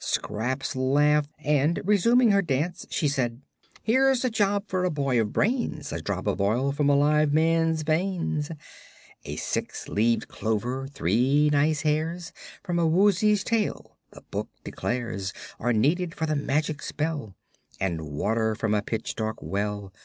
[0.00, 3.40] Scraps laughed, and resuming her dance she said:
[3.82, 7.32] "Here's a job for a boy of brains: A drop of oil from a live
[7.34, 8.48] man's veins;
[9.24, 12.32] A six leaved clover; three nice hairs
[12.62, 17.34] From a Woozy's tail, the book declares Are needed for the magic spell,
[17.80, 19.92] And water from a pitch dark well.